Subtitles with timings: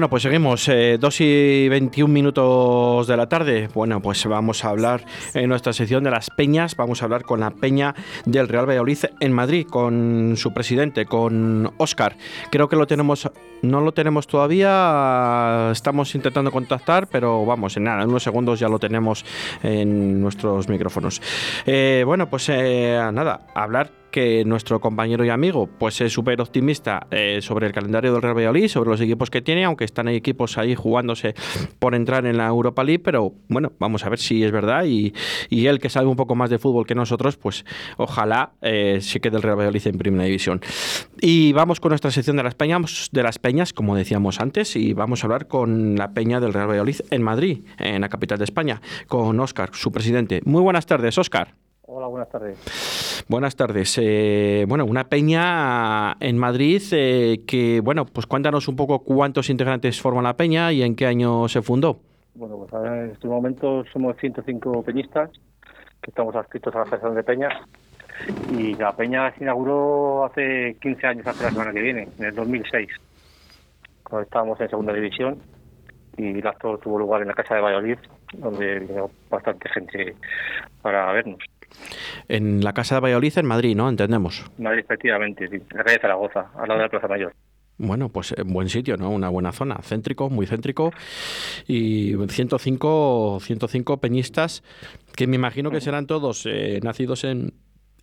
[0.00, 3.68] Bueno, pues seguimos, eh, 2 y 21 minutos de la tarde.
[3.74, 5.04] Bueno, pues vamos a hablar
[5.34, 7.94] en nuestra sección de las peñas, vamos a hablar con la peña
[8.24, 12.16] del Real Valladolid en Madrid, con su presidente, con Óscar.
[12.50, 18.02] Creo que lo tenemos, no lo tenemos todavía, estamos intentando contactar, pero vamos, en nada,
[18.02, 19.22] en unos segundos ya lo tenemos
[19.62, 21.20] en nuestros micrófonos.
[21.66, 27.06] Eh, bueno, pues eh, nada, hablar que nuestro compañero y amigo pues es súper optimista
[27.10, 30.58] eh, sobre el calendario del Real Valladolid, sobre los equipos que tiene, aunque están equipos
[30.58, 31.34] ahí jugándose
[31.78, 35.12] por entrar en la Europa League, pero bueno, vamos a ver si es verdad y,
[35.48, 37.64] y él que sabe un poco más de fútbol que nosotros, pues
[37.96, 40.60] ojalá eh, se quede el Real Valladolid en Primera División.
[41.20, 44.92] Y vamos con nuestra sección de las peñas, de las peñas, como decíamos antes, y
[44.92, 48.44] vamos a hablar con la peña del Real Valladolid en Madrid, en la capital de
[48.44, 50.40] España, con Óscar, su presidente.
[50.44, 51.54] Muy buenas tardes, Óscar.
[51.92, 53.24] Hola, buenas tardes.
[53.28, 53.98] Buenas tardes.
[54.00, 60.00] Eh, bueno, una peña en Madrid eh, que, bueno, pues cuéntanos un poco cuántos integrantes
[60.00, 61.98] forman la peña y en qué año se fundó.
[62.36, 65.30] Bueno, pues en este momento somos 105 peñistas
[66.00, 67.54] que estamos adscritos a la Federación de Peñas
[68.56, 72.34] y la peña se inauguró hace 15 años, hace la semana que viene, en el
[72.36, 72.88] 2006,
[74.04, 75.40] cuando estábamos en segunda división
[76.16, 77.98] y el acto tuvo lugar en la Casa de Valladolid,
[78.34, 80.14] donde vino bastante gente
[80.82, 81.40] para vernos.
[82.28, 83.88] En la Casa de Valladolid, en Madrid, ¿no?
[83.88, 84.50] Entendemos.
[84.58, 87.32] Madrid, efectivamente, sí, en la calle Zaragoza, al lado de la Plaza Mayor.
[87.82, 89.08] Bueno, pues en buen sitio, ¿no?
[89.10, 90.90] Una buena zona, céntrico, muy céntrico.
[91.66, 94.62] Y 105, 105 peñistas,
[95.16, 97.54] que me imagino que serán todos eh, nacidos en,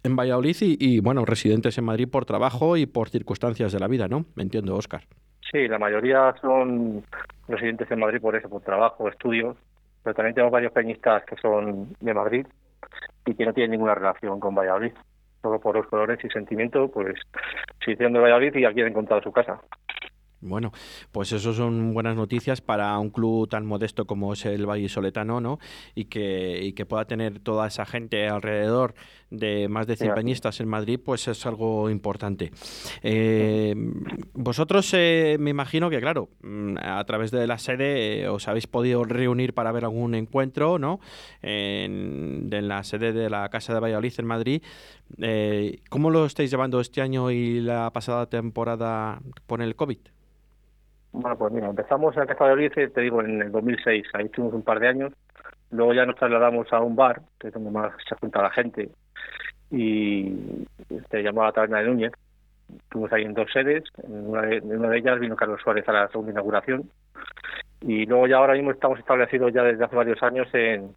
[0.03, 3.87] en Valladolid y, y, bueno, residentes en Madrid por trabajo y por circunstancias de la
[3.87, 4.25] vida, ¿no?
[4.35, 5.03] Me entiendo, Óscar.
[5.51, 7.03] Sí, la mayoría son
[7.47, 9.55] residentes en Madrid por eso, por trabajo, estudios,
[10.03, 12.45] pero también tenemos varios peñistas que son de Madrid
[13.27, 14.93] y que no tienen ninguna relación con Valladolid.
[15.41, 17.15] Solo por los colores y sentimiento, pues
[17.83, 19.61] se hicieron de Valladolid y aquí han encontrado su casa.
[20.39, 20.71] Bueno,
[21.11, 25.41] pues eso son buenas noticias para un club tan modesto como es el Valle Soletano,
[25.41, 25.59] ¿no?
[25.95, 28.93] Y que, y que pueda tener toda esa gente alrededor
[29.29, 32.51] de más de 100 peñistas en Madrid, pues es algo importante.
[33.01, 33.75] Eh,
[34.33, 38.67] vosotros eh, me imagino que, claro, mm, a través de la sede eh, os habéis
[38.67, 40.99] podido reunir para ver algún encuentro, ¿no?
[41.41, 44.61] En, en la sede de la Casa de Valladolid en Madrid.
[45.19, 49.99] Eh, ¿Cómo lo estáis llevando este año y la pasada temporada con el COVID?
[51.19, 54.05] Bueno, pues mira, empezamos en la Casa de Valladolid, te digo, en el 2006.
[54.13, 55.13] Ahí estuvimos un par de años.
[55.71, 58.91] Luego ya nos trasladamos a un bar, que es donde más se junta la gente,
[59.71, 60.65] y
[61.09, 62.11] se llamaba Taberna de Núñez.
[62.83, 63.83] Estuvimos ahí en dos sedes.
[64.03, 66.87] En una, de, en una de ellas vino Carlos Suárez a la segunda inauguración.
[67.81, 70.95] Y luego ya ahora mismo estamos establecidos ya desde hace varios años en,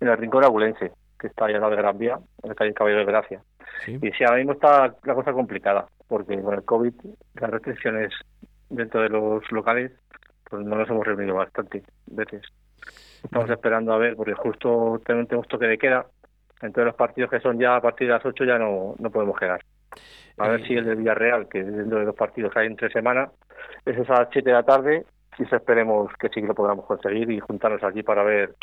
[0.00, 2.74] en el Rincón Agulense, que está allá al lado de Gran Vía, en la calle
[2.74, 3.40] Caballero de Gracia.
[3.86, 3.98] Sí.
[4.02, 6.92] Y sí, ahora mismo está la cosa complicada, porque con el COVID,
[7.40, 8.12] las restricciones
[8.72, 9.92] dentro de los locales,
[10.48, 12.42] pues no nos hemos reunido bastante veces.
[13.16, 13.54] Estamos bueno.
[13.54, 16.06] esperando a ver, porque justo tenemos toque de queda,
[16.56, 19.38] entonces los partidos que son ya a partir de las 8 ya no, no podemos
[19.38, 19.60] quedar.
[20.38, 20.50] A eh...
[20.50, 23.30] ver si el del Villarreal, que dentro de los partidos que hay en tres semanas,
[23.84, 25.04] es a las 7 de la tarde,
[25.36, 28.54] si esperemos que sí que lo podamos conseguir y juntarnos allí para ver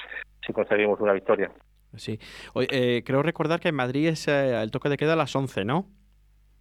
[0.46, 1.52] si conseguimos una victoria.
[1.96, 2.20] Sí.
[2.54, 5.36] Oye, eh, creo recordar que en Madrid es eh, el toque de queda a las
[5.36, 5.88] 11, ¿no?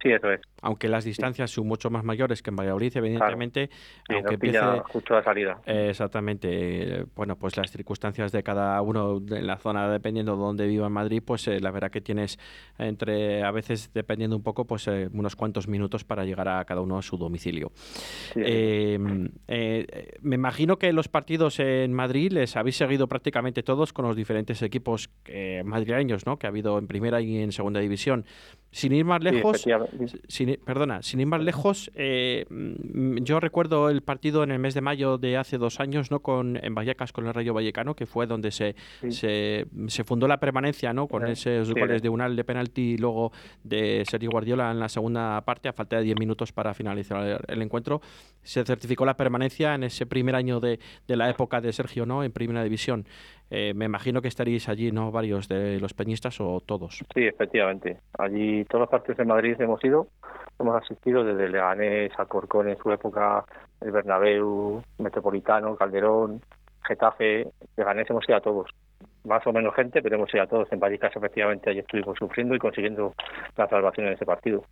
[0.01, 0.39] Sí, eso es.
[0.61, 1.55] Aunque las distancias sí.
[1.55, 3.67] son mucho más mayores que en Valladolid, evidentemente.
[3.67, 3.81] Claro.
[4.07, 4.59] Sí, aunque empiece
[4.91, 5.61] justo la salida.
[5.65, 7.05] Eh, exactamente.
[7.15, 10.93] Bueno, pues las circunstancias de cada uno en la zona, dependiendo de dónde viva en
[10.93, 12.39] Madrid, pues eh, la verdad que tienes
[12.77, 16.81] entre, a veces dependiendo un poco, pues eh, unos cuantos minutos para llegar a cada
[16.81, 17.71] uno a su domicilio.
[18.33, 18.97] Sí, eh,
[20.21, 24.61] me imagino que los partidos en Madrid les habéis seguido prácticamente todos con los diferentes
[24.61, 25.09] equipos
[25.65, 26.37] madrileños, ¿no?
[26.37, 28.25] Que ha habido en primera y en segunda división.
[28.71, 29.65] Sin ir más lejos,
[30.27, 32.45] sin, perdona, sin ir más lejos, eh,
[33.21, 36.19] yo recuerdo el partido en el mes de mayo de hace dos años, ¿no?
[36.19, 39.11] Con en Vallecas con el Rayo Vallecano, que fue donde se, sí.
[39.11, 41.07] se, se, fundó la permanencia, ¿no?
[41.07, 41.73] Con esos sí.
[41.73, 43.31] goles de Unal de penalti y luego
[43.63, 47.39] de Sergio Guardiola en la segunda parte, a falta de 10 minutos para finalizar el,
[47.47, 48.01] el, encuentro,
[48.43, 52.23] se certificó la permanencia en ese primer año de, de la época de Sergio, ¿no?
[52.23, 53.05] En Primera División.
[53.51, 55.11] Eh, me imagino que estaréis allí, ¿no?
[55.11, 57.03] Varios de los peñistas o todos.
[57.13, 57.99] Sí, efectivamente.
[58.17, 60.07] Allí todas las partes de Madrid hemos ido,
[60.59, 63.43] hemos asistido desde Leganés, Alcorcón en su época,
[63.81, 66.41] el Bernabéu, Metropolitano, Calderón,
[66.83, 68.69] Getafe, Leganés hemos ido a todos.
[69.23, 70.71] Más o menos gente, pero hemos ido a todos.
[70.71, 73.13] En Vallecas, efectivamente, ahí estuvimos sufriendo y consiguiendo
[73.57, 74.63] la salvación en ese partido.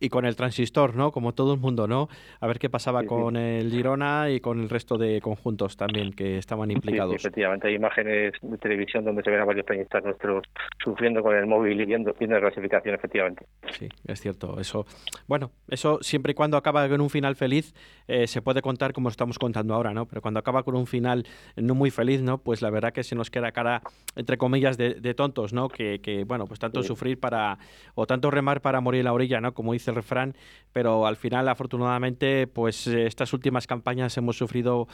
[0.00, 1.12] Y, con el transistor, ¿no?
[1.12, 2.08] Como todo el mundo, ¿no?
[2.40, 6.38] A ver qué pasaba con el Girona y con el resto de conjuntos también que
[6.38, 7.14] estaban implicados.
[7.14, 10.44] efectivamente, hay imágenes de televisión donde se ven a varios peñistas nuestros
[10.82, 13.46] sufriendo con el móvil y viendo, viendo la clasificación, efectivamente.
[13.72, 14.58] Sí, es cierto.
[14.58, 14.86] Eso,
[15.26, 17.74] bueno, eso siempre y cuando acaba con un final feliz,
[18.08, 20.06] eh, se puede contar como estamos contando ahora, ¿no?
[20.06, 21.26] Pero cuando acaba con un final
[21.56, 22.38] no muy feliz, ¿no?
[22.38, 23.82] Pues la verdad que se nos queda cara
[24.16, 25.68] entre comillas, de, tontos, ¿no?
[25.68, 27.58] Que, que, bueno, pues tanto sufrir para,
[27.94, 29.54] o tanto remar para morir en la orilla, ¿no?
[29.54, 30.34] Como dice el refrán,
[30.72, 34.88] pero al final, afortunadamente, pues estas últimas campañas hemos sufrido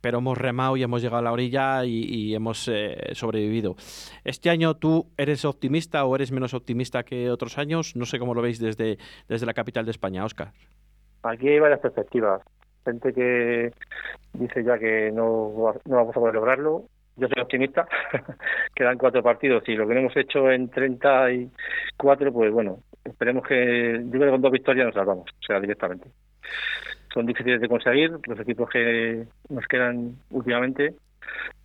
[0.00, 3.74] pero hemos remado y hemos llegado a la orilla y, hemos eh, sobrevivido.
[4.24, 7.96] ¿Este año tú eres optimista o eres menos optimista que otros años?
[7.96, 8.98] No sé cómo lo veis desde,
[9.28, 10.52] desde la capital de España, Óscar.
[11.24, 12.42] Aquí hay varias perspectivas.
[12.84, 13.72] Gente que
[14.34, 16.84] dice ya que no, no vamos a poder lograrlo
[17.18, 17.86] yo soy optimista,
[18.74, 24.10] quedan cuatro partidos y lo que hemos hecho en 34, pues bueno, esperemos que, yo
[24.10, 26.08] creo que con dos victorias nos salvamos, o sea, directamente.
[27.12, 30.94] Son difíciles de conseguir los equipos que nos quedan últimamente,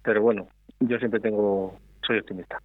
[0.01, 0.47] pero bueno,
[0.79, 2.61] yo siempre tengo soy optimista.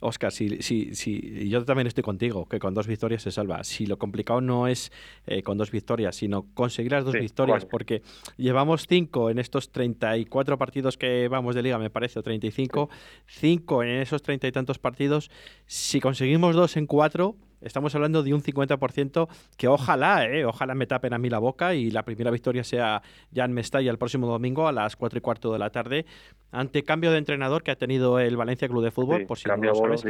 [0.00, 3.64] Oscar, si, si, si, yo también estoy contigo, que con dos victorias se salva.
[3.64, 4.92] Si lo complicado no es
[5.26, 8.02] eh, con dos victorias, sino conseguir las dos victorias, porque
[8.36, 12.90] llevamos cinco en estos 34 partidos que vamos de liga, me parece, o 35,
[13.26, 15.30] cinco en esos treinta y tantos partidos.
[15.66, 20.86] Si conseguimos dos en cuatro, Estamos hablando de un 50% que ojalá, eh, ojalá me
[20.86, 24.26] tapen a mí la boca y la primera victoria sea ya en Mestalla el próximo
[24.26, 26.06] domingo a las 4 y cuarto de la tarde.
[26.50, 29.56] Ante cambio de entrenador que ha tenido el Valencia Club de Fútbol, por si no
[29.56, 30.04] lo sabes.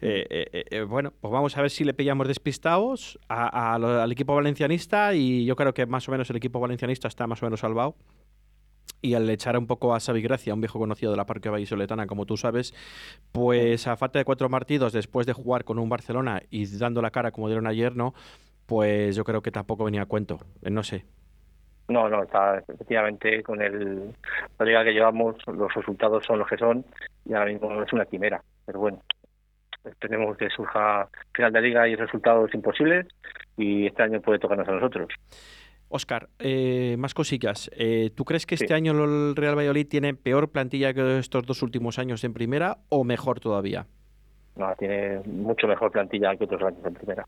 [0.00, 5.14] Eh, eh, eh, bueno, pues vamos a ver si le pillamos despistados al equipo valencianista
[5.14, 7.94] y yo creo que más o menos el equipo valencianista está más o menos salvado
[9.02, 12.26] y al echar un poco a Gracia, un viejo conocido de la Parque Vallisoletana, como
[12.26, 12.74] tú sabes,
[13.32, 17.10] pues a falta de cuatro partidos, después de jugar con un Barcelona y dando la
[17.10, 18.14] cara como dieron ayer, ¿no?
[18.66, 21.04] Pues yo creo que tampoco venía a cuento, eh, no sé.
[21.88, 24.12] No, no, está efectivamente con el,
[24.58, 26.84] la liga que llevamos, los resultados son los que son
[27.24, 29.02] y ahora mismo es una quimera, pero bueno,
[29.84, 33.06] esperemos que surja final de liga y resultados imposibles
[33.56, 35.08] y este año puede tocarnos a nosotros.
[35.88, 37.70] Oscar, eh, más cosillas.
[37.76, 41.62] Eh, ¿Tú crees que este año el Real Valladolid tiene peor plantilla que estos dos
[41.62, 43.86] últimos años en primera o mejor todavía?
[44.56, 47.26] No, tiene mucho mejor plantilla que otros años en primera.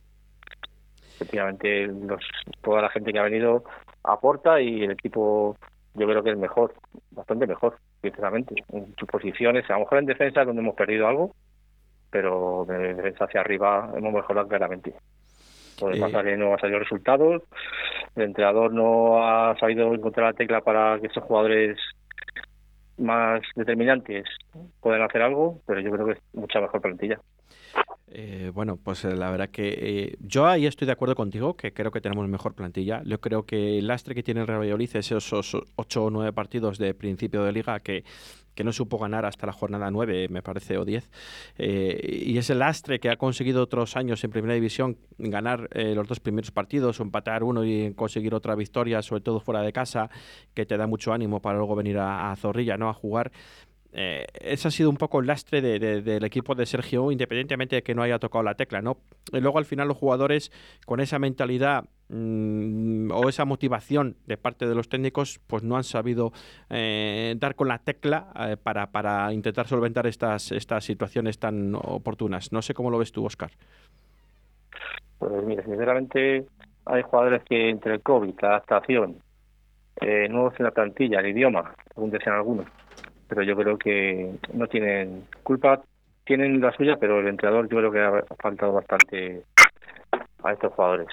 [1.14, 2.22] Efectivamente, los,
[2.62, 3.64] toda la gente que ha venido
[4.02, 5.56] aporta y el equipo
[5.94, 6.74] yo creo que es mejor,
[7.10, 8.54] bastante mejor, sinceramente.
[8.72, 11.34] En sus posiciones, a lo mejor en defensa donde hemos perdido algo,
[12.10, 14.94] pero de defensa hacia arriba hemos mejorado claramente.
[15.80, 17.42] Lo demás que no ha salido resultados,
[18.16, 21.78] el entrenador no ha sabido encontrar la tecla para que esos jugadores
[22.98, 24.24] más determinantes
[24.80, 27.20] puedan hacer algo, pero yo creo que es mucha mejor plantilla.
[28.10, 31.72] Eh, bueno, pues eh, la verdad que eh, yo ahí estoy de acuerdo contigo, que
[31.72, 33.02] creo que tenemos mejor plantilla.
[33.04, 36.32] Yo creo que el lastre que tiene el Real Valladolid es esos ocho o nueve
[36.32, 38.04] partidos de principio de liga que
[38.58, 41.08] que no supo ganar hasta la jornada 9, me parece, o 10.
[41.58, 45.94] Eh, y es el lastre que ha conseguido otros años en Primera División ganar eh,
[45.94, 50.10] los dos primeros partidos, empatar uno y conseguir otra victoria, sobre todo fuera de casa,
[50.54, 52.88] que te da mucho ánimo para luego venir a, Zorrilla ¿no?
[52.88, 53.30] a jugar.
[53.92, 57.94] Eh, ese ha sido un poco el lastre del equipo de Sergio, independientemente de que
[57.94, 58.98] no haya tocado la tecla, ¿no?
[59.32, 60.52] Y luego al final los jugadores
[60.84, 65.84] con esa mentalidad Mm, o esa motivación de parte de los técnicos pues no han
[65.84, 66.32] sabido
[66.70, 72.50] eh, dar con la tecla eh, para, para intentar solventar estas, estas situaciones tan oportunas.
[72.50, 73.50] No sé cómo lo ves tú, Oscar.
[75.18, 76.46] Pues mira, sinceramente
[76.86, 79.18] hay jugadores que entre el COVID, la adaptación,
[80.00, 82.66] eh, nuevos en la plantilla, el idioma, según decían algunos,
[83.28, 85.82] pero yo creo que no tienen culpa,
[86.24, 89.42] tienen la suya, pero el entrenador yo creo que ha faltado bastante
[90.42, 91.08] a estos jugadores.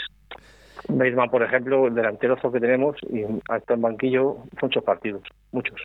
[0.87, 5.81] Beisman, por ejemplo, el delantero que tenemos, y hasta en banquillo muchos partidos, muchos.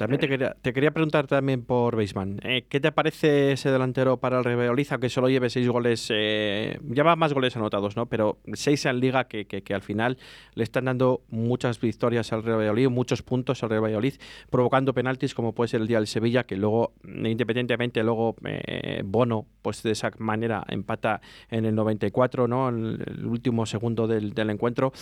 [0.00, 2.40] También te quería, te quería preguntar también por Beisman.
[2.42, 6.08] Eh, ¿Qué te parece ese delantero para el Real que solo lleve seis goles?
[6.08, 8.06] Eh, lleva más goles anotados, ¿no?
[8.06, 10.16] Pero seis en Liga que, que, al final
[10.54, 14.14] le están dando muchas victorias al Real Valladolid, muchos puntos al Real Valladolid,
[14.48, 19.44] provocando penaltis como puede ser el día del Sevilla, que luego, independientemente, luego eh, Bono,
[19.60, 22.70] pues de esa manera empata en el 94, ¿no?
[22.70, 24.94] El, el último segundo del, del, encuentro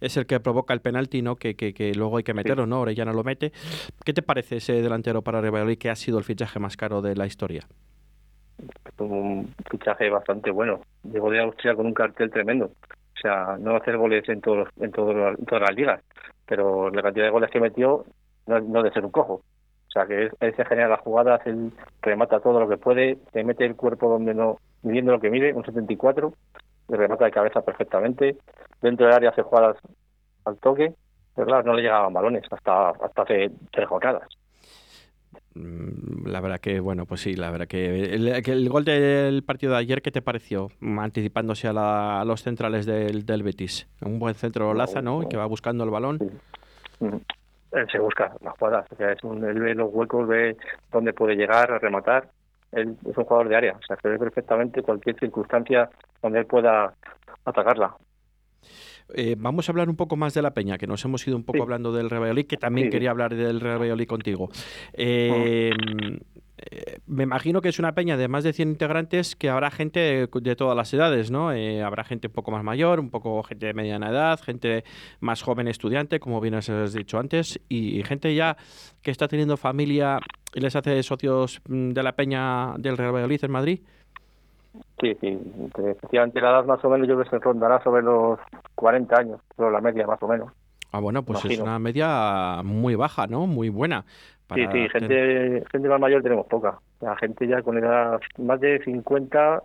[0.00, 1.34] es el que provoca el penalti, ¿no?
[1.34, 2.82] Que, que, que luego hay que meterlo, ¿no?
[2.82, 3.52] Orellana lo mete.
[4.04, 4.43] ¿Qué te parece?
[4.52, 7.66] Ese delantero para Real que ha sido el fichaje más caro de la historia?
[8.98, 10.80] Un fichaje bastante bueno.
[11.02, 12.66] Llegó de Austria con un cartel tremendo.
[12.66, 16.02] O sea, no hacer goles en, todos, en, todas las ligas,
[16.46, 18.04] pero la cantidad de goles que metió
[18.46, 19.34] no, debe ser un cojo.
[19.34, 21.72] O sea que él, se genera las jugadas, él
[22.02, 25.52] remata todo lo que puede, te mete el cuerpo donde no, midiendo lo que mide,
[25.52, 26.34] un 74,
[26.88, 28.36] le remata de cabeza perfectamente,
[28.82, 29.76] dentro del área hace jugadas
[30.44, 30.94] al toque,
[31.36, 31.64] ¿verdad?
[31.64, 34.28] No le llegaban balones hasta, hasta hace tres jornadas.
[35.54, 39.78] Mm, la verdad que, bueno, pues sí, la verdad que el, gol del partido de
[39.78, 40.68] ayer, ¿qué te pareció?
[40.80, 43.88] Anticipándose a, los centrales del, del, Betis.
[44.00, 45.28] Un buen centro Laza, ¿no?
[45.28, 46.18] Que va buscando el balón.
[47.00, 50.56] Él se busca las jugadas, o sea, es un, él ve los huecos, ve
[50.92, 52.28] dónde puede llegar a rematar.
[52.70, 55.90] Él es un jugador de área, o sea, se ve perfectamente cualquier circunstancia
[56.22, 56.94] donde él pueda
[57.44, 57.96] atacarla.
[59.12, 61.44] Eh, vamos a hablar un poco más de la Peña, que nos hemos ido un
[61.44, 64.50] poco hablando del Real Valladolid, que también quería hablar del Real Valladolid contigo.
[64.92, 65.70] Eh,
[66.56, 70.28] eh, me imagino que es una peña de más de 100 integrantes que habrá gente
[70.32, 71.50] de todas las edades, ¿no?
[71.84, 74.84] habrá gente un poco más mayor, un poco gente de mediana edad, gente
[75.20, 78.56] más joven estudiante, como bien has dicho antes, y gente ya
[79.02, 80.20] que está teniendo familia
[80.54, 83.80] y les hace socios mm, de la peña del Real Valladolid en Madrid.
[85.04, 85.38] Sí, sí,
[85.86, 88.38] efectivamente la edad más o menos yo creo que se rondará sobre los
[88.74, 90.50] 40 años, pero la media más o menos.
[90.92, 93.46] Ah, bueno, pues es una media muy baja, ¿no?
[93.46, 94.06] Muy buena.
[94.54, 96.78] sí, sí, gente, gente más mayor tenemos poca.
[97.02, 99.62] La gente ya con edad más de 50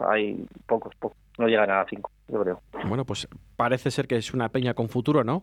[0.00, 1.16] hay pocos, pocos.
[1.38, 2.60] No llegan a 5, yo creo.
[2.86, 3.26] Bueno, pues
[3.56, 5.40] parece ser que es una peña con futuro, ¿no?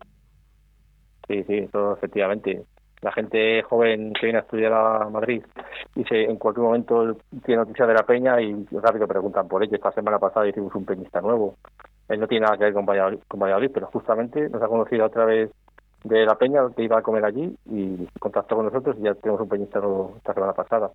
[1.27, 2.63] Sí, sí, eso efectivamente
[3.01, 5.43] la gente joven que viene a estudiar a Madrid
[5.95, 9.75] y se, en cualquier momento tiene noticias de la peña y rápido preguntan por ello.
[9.75, 11.55] Esta semana pasada hicimos un peñista nuevo.
[12.07, 15.49] Él no tiene nada que ver con Valladolid, pero justamente nos ha conocido a través
[16.03, 19.41] de la peña que iba a comer allí y contactó con nosotros y ya tenemos
[19.41, 20.91] un peñista nuevo esta semana pasada.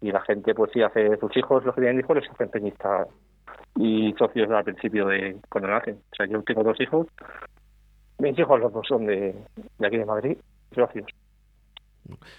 [0.00, 3.08] Y la gente pues sí hace sus hijos, los que tienen hijos, les hacen peñistas
[3.76, 5.96] y socios al principio de cuando nacen.
[6.12, 7.06] O sea, yo tengo dos hijos,
[8.18, 9.34] mis hijos los dos son de,
[9.78, 10.38] de aquí de Madrid,
[10.74, 11.06] socios.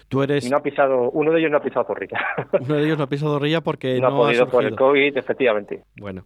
[0.08, 0.44] Tú eres...
[0.46, 2.18] Y no ha pisado, uno de ellos no ha pisado Zorrilla.
[2.60, 5.84] Uno de ellos no ha pisado Zorrilla porque no, ha podido por el COVID, efectivamente.
[5.96, 6.24] Bueno,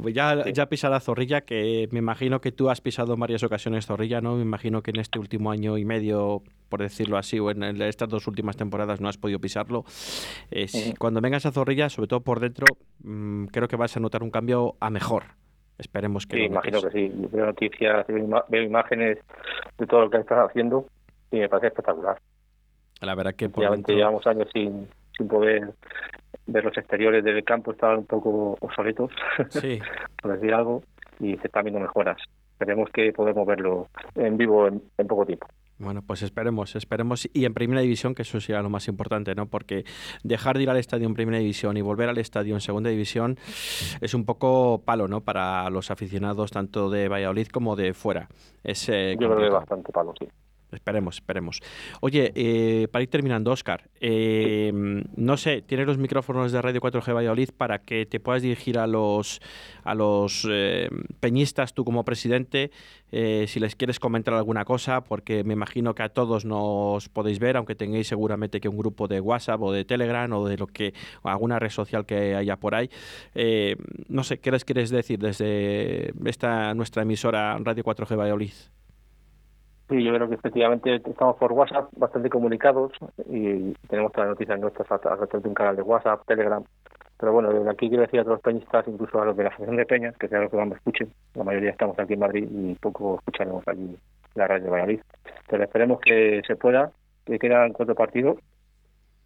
[0.00, 3.86] pues ya, ya pisará Zorrilla, que me imagino que tú has pisado en varias ocasiones
[3.86, 4.36] Zorrilla, ¿no?
[4.36, 8.08] Me imagino que en este último año y medio, por decirlo así, o en estas
[8.08, 9.84] dos últimas temporadas no has podido pisarlo.
[10.50, 12.66] Eh, cuando vengas a Zorrilla, sobre todo por dentro,
[13.02, 15.24] mm, creo que vas a notar un cambio a mejor.
[15.78, 16.36] Esperemos que.
[16.36, 17.12] Sí, imagino que sí.
[17.32, 19.18] Veo noticias, veo imágenes
[19.78, 20.86] de todo lo que están haciendo
[21.30, 22.18] y me parece espectacular.
[23.04, 25.72] La verdad que por llevamos años sin, sin poder
[26.46, 29.10] ver los exteriores del campo, estaban un poco obsoletos,
[29.48, 29.80] sí.
[30.22, 30.82] por decir algo,
[31.20, 32.18] y se están viendo mejoras.
[32.52, 35.48] Esperemos que podemos verlo en vivo en, poco tiempo.
[35.78, 37.28] Bueno, pues esperemos, esperemos.
[37.32, 39.46] Y en Primera División, que eso sea lo más importante, ¿no?
[39.46, 39.84] Porque
[40.22, 43.38] dejar de ir al estadio en Primera División y volver al estadio en Segunda División
[44.00, 45.22] es un poco palo, ¿no?
[45.22, 48.28] Para los aficionados tanto de Valladolid como de fuera.
[48.62, 50.28] Es, eh, Yo creo que es bastante palo, sí.
[50.74, 51.60] Esperemos, esperemos.
[52.00, 54.72] Oye, eh, para ir terminando, Oscar, eh,
[55.16, 58.86] no sé, tienes los micrófonos de Radio 4G Valladolid para que te puedas dirigir a
[58.86, 59.40] los,
[59.84, 60.88] a los eh,
[61.20, 62.70] peñistas, tú como presidente,
[63.46, 67.56] si les quieres comentar alguna cosa, porque me imagino que a todos nos podéis ver,
[67.56, 70.94] aunque tengáis seguramente que un grupo de WhatsApp o de Telegram o de lo que,
[71.22, 72.90] o alguna red social que haya por ahí.
[74.08, 78.52] no sé, ¿qué les quieres decir desde esta nuestra emisora Radio 4G Valladolid?
[79.88, 82.92] Sí, yo creo que efectivamente estamos por WhatsApp bastante comunicados
[83.26, 86.64] y tenemos todas las noticias nuestras a través de un canal de WhatsApp, Telegram.
[87.18, 89.50] Pero bueno, desde aquí quiero decir a todos los peñistas, incluso a los de la
[89.50, 91.12] Asociación de Peñas, que sea lo que más me escuchen.
[91.34, 93.96] La mayoría estamos aquí en Madrid y poco escucharemos allí
[94.34, 95.00] la radio de Valladolid.
[95.48, 96.90] Pero esperemos que se pueda,
[97.26, 98.38] que quedan cuatro partidos,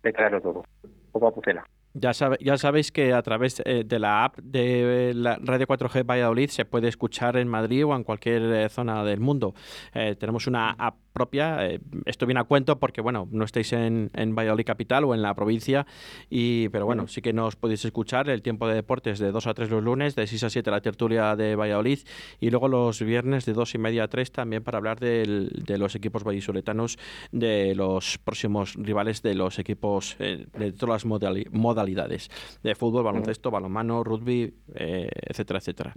[0.03, 0.65] de crearlo todo.
[1.12, 1.65] Poco a pucela.
[1.95, 6.50] Ya, ya sabéis que a través eh, de la app de la Radio 4G Valladolid
[6.50, 9.54] se puede escuchar en Madrid o en cualquier eh, zona del mundo.
[9.95, 11.67] Eh, tenemos una app propia.
[11.67, 15.23] Eh, esto viene a cuento porque, bueno, no estáis en, en, Valladolid capital o en
[15.23, 15.85] la provincia,
[16.31, 19.55] y, pero bueno, sí que nos podéis escuchar el tiempo de deportes de 2 a
[19.55, 21.99] 3 los lunes, de 6 a 7 la tertulia de Valladolid,
[22.39, 25.97] y luego los viernes de 2 y media a 3 también para hablar de los
[25.97, 26.99] equipos vallisoletanos,
[27.33, 32.31] de los próximos rivales de los equipos eh, de todas las modalidades,
[32.63, 35.95] de fútbol, baloncesto, balonmano, rugby, eh, etcétera, etcétera.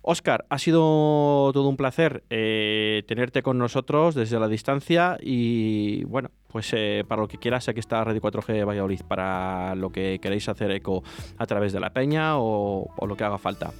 [0.00, 6.72] Oscar, ha sido todo un placer tenerte con nosotros desde la distancia y bueno, pues
[6.72, 10.70] eh, para lo que quieras, aquí está Radio 4G Valladolid para lo que queréis hacer
[10.70, 11.02] eco
[11.36, 13.72] a través de la peña o, o lo que haga falta.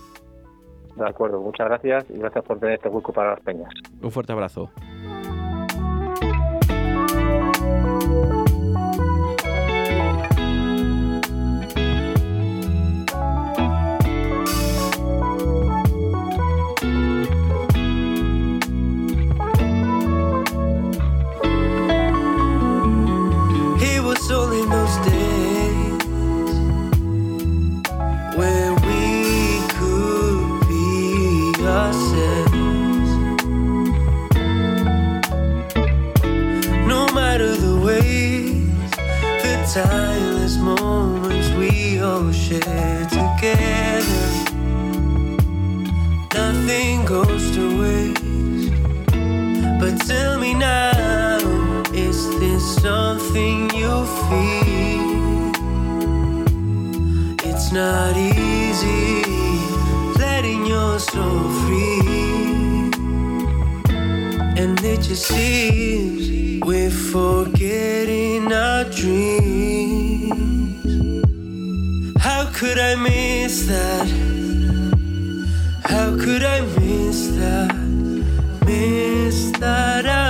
[0.96, 3.68] De acuerdo, muchas gracias y gracias por tener este hueco para las peñas.
[4.02, 4.70] Un fuerte abrazo.
[31.76, 32.35] yourself
[64.96, 70.32] it just seems we're forgetting our dreams.
[72.18, 74.08] How could I miss that?
[75.84, 77.74] How could I miss that?
[78.64, 80.25] Miss that?